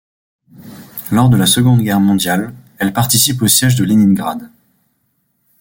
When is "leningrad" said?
3.83-4.49